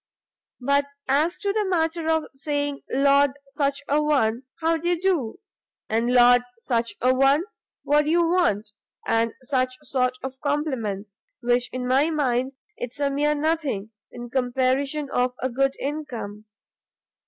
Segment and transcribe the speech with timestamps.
[0.61, 5.39] But as to the matter of saying Lord such a one, how d'ye do?
[5.89, 7.43] and Lord such a one,
[7.83, 8.71] what do you want?
[9.05, 15.07] and such sort of compliments, why in my mind, it's a mere nothing, in comparison
[15.11, 16.45] of a good income.